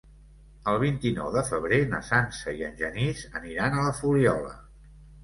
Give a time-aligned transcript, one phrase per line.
[0.69, 4.57] El vint-i-nou de febrer na Sança i en Genís aniran a la Fuliola.